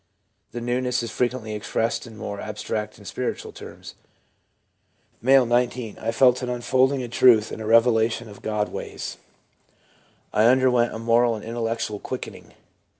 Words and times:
The 0.51 0.61
newness 0.61 1.03
is 1.03 1.11
frequently 1.11 1.53
expressed 1.53 2.07
in 2.07 2.17
more 2.17 2.39
abstract 2.41 2.97
and 2.97 3.05
spiritual 3.05 3.51
terms. 3.51 3.93
M., 5.23 5.47
19.' 5.47 5.99
I 6.01 6.11
felt 6.11 6.41
an 6.41 6.49
unfold 6.49 6.91
ing 6.93 7.03
of 7.03 7.11
truth 7.11 7.51
and 7.51 7.61
a 7.61 7.67
revelation 7.67 8.27
of 8.27 8.41
God's 8.41 8.71
ways. 8.71 9.17
I 10.33 10.45
under 10.47 10.71
went 10.71 10.95
a 10.95 10.97
moral 10.97 11.35
and 11.35 11.45
intellectual 11.45 11.99
quickening.' 11.99 12.55